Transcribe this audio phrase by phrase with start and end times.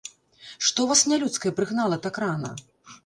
[0.69, 2.51] Што вас нялюдскае прыгнала так рана?